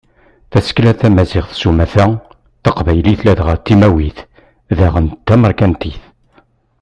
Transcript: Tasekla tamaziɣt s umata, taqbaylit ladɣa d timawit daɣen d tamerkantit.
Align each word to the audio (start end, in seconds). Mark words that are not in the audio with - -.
Tasekla 0.51 0.91
tamaziɣt 0.99 1.51
s 1.59 1.61
umata, 1.69 2.05
taqbaylit 2.63 3.21
ladɣa 3.25 3.55
d 3.57 3.61
timawit 3.65 4.17
daɣen 4.77 5.05
d 5.09 5.15
tamerkantit. 5.27 6.01